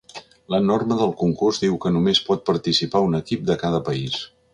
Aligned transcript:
La 0.53 0.59
norma 0.67 0.95
del 1.01 1.11
concurs 1.19 1.59
diu 1.65 1.75
que 1.83 1.91
només 1.97 2.21
pot 2.29 2.41
participar 2.51 3.03
un 3.09 3.19
equip 3.19 3.45
de 3.51 3.59
cada 3.65 3.83
país. 3.91 4.17